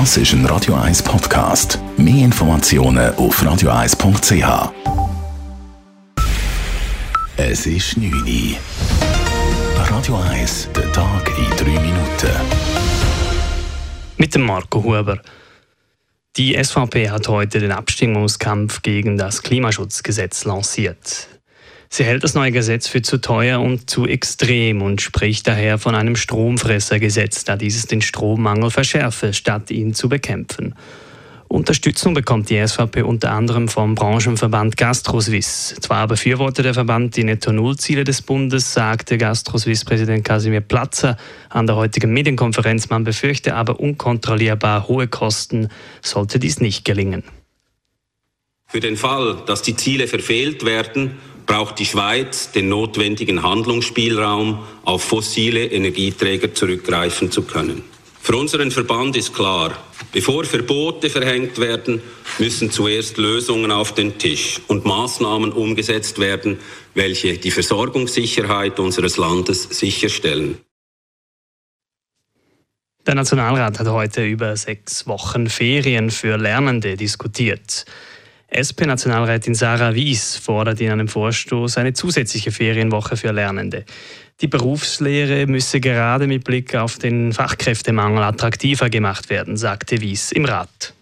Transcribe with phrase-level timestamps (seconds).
[0.00, 1.78] Das ist ein Radio 1 Podcast.
[1.96, 4.72] Mehr Informationen auf radio1.ch.
[7.36, 8.56] Es ist 9 Uhr.
[9.88, 12.32] Radio 1, der Tag in 3 Minuten.
[14.16, 15.20] Mit dem Marco Huber.
[16.36, 21.28] Die SVP hat heute den Abstimmungskampf gegen das Klimaschutzgesetz lanciert.
[21.96, 25.94] Sie hält das neue Gesetz für zu teuer und zu extrem und spricht daher von
[25.94, 30.74] einem Stromfressergesetz, da dieses den Strommangel verschärfe, statt ihn zu bekämpfen.
[31.46, 35.76] Unterstützung bekommt die SVP unter anderem vom Branchenverband GastroSwiss.
[35.82, 41.16] Zwar befürwortet der Verband die Netto-Null-Ziele des Bundes, sagte GastroSwiss-Präsident Casimir Platzer
[41.48, 42.90] an der heutigen Medienkonferenz.
[42.90, 45.68] Man befürchte aber unkontrollierbar hohe Kosten,
[46.02, 47.22] sollte dies nicht gelingen.
[48.66, 51.12] Für den Fall, dass die Ziele verfehlt werden,
[51.46, 57.82] braucht die Schweiz den notwendigen Handlungsspielraum, auf fossile Energieträger zurückgreifen zu können.
[58.20, 59.76] Für unseren Verband ist klar,
[60.10, 62.00] bevor Verbote verhängt werden,
[62.38, 66.58] müssen zuerst Lösungen auf den Tisch und Maßnahmen umgesetzt werden,
[66.94, 70.58] welche die Versorgungssicherheit unseres Landes sicherstellen.
[73.06, 77.84] Der Nationalrat hat heute über sechs Wochen Ferien für Lernende diskutiert.
[78.50, 83.84] SP-Nationalrätin Sarah Wies fordert in einem Vorstoß eine zusätzliche Ferienwoche für Lernende.
[84.40, 90.44] Die Berufslehre müsse gerade mit Blick auf den Fachkräftemangel attraktiver gemacht werden, sagte Wies im
[90.44, 90.94] Rat.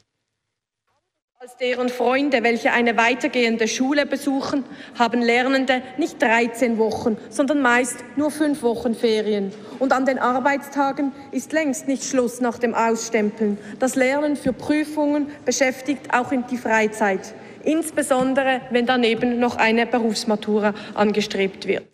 [1.43, 4.63] Als deren Freunde, welche eine weitergehende Schule besuchen,
[4.97, 9.53] haben Lernende nicht 13 Wochen, sondern meist nur fünf Wochen Ferien.
[9.81, 13.59] Und an den Arbeitstagen ist längst nicht Schluss nach dem Ausstempeln.
[13.81, 17.35] Das Lernen für Prüfungen beschäftigt auch in die Freizeit
[17.65, 21.92] insbesondere wenn daneben noch eine Berufsmatura angestrebt wird.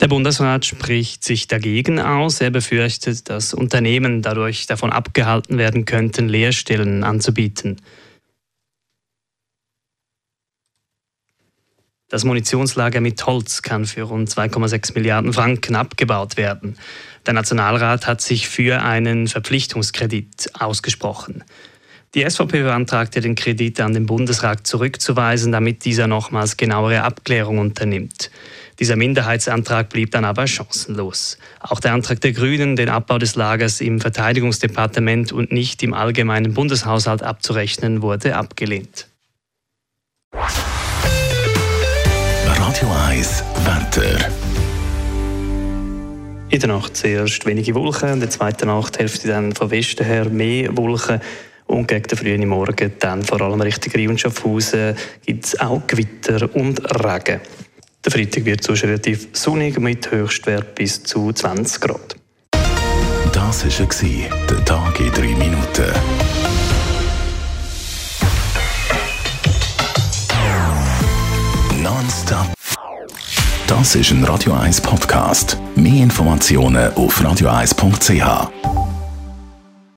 [0.00, 2.42] Der Bundesrat spricht sich dagegen aus.
[2.42, 7.80] Er befürchtet, dass Unternehmen dadurch davon abgehalten werden könnten, Lehrstellen anzubieten.
[12.08, 16.78] Das Munitionslager mit Holz kann für rund 2,6 Milliarden Franken abgebaut werden.
[17.26, 21.42] Der Nationalrat hat sich für einen Verpflichtungskredit ausgesprochen.
[22.14, 28.30] Die SVP beantragte, den Kredit an den Bundesrat zurückzuweisen, damit dieser nochmals genauere Abklärung unternimmt.
[28.78, 31.38] Dieser Minderheitsantrag blieb dann aber chancenlos.
[31.60, 36.52] Auch der Antrag der Grünen, den Abbau des Lagers im Verteidigungsdepartement und nicht im allgemeinen
[36.52, 39.08] Bundeshaushalt abzurechnen, wurde abgelehnt.
[42.46, 44.30] Radio 1 Wetter.
[46.48, 50.76] In der Nacht zuerst wenige Wolken, in der zweiten Nachthälfte dann von Westen her mehr
[50.76, 51.20] Wolken.
[51.66, 55.86] Und gegen den frühen Morgen, dann vor allem Richtung Rhein und Schaffhausen, gibt es auch
[55.86, 57.40] Gewitter und Regen.
[58.04, 62.16] Der Freitag wird sonst relativ sonnig mit Höchstwert bis zu 20 Grad.
[63.32, 65.92] Das war der Tag in drei Minuten.
[71.82, 72.54] Nonstop.
[73.66, 75.58] Das ist ein Radio 1 Podcast.
[75.74, 78.75] Mehr Informationen auf radio1.ch.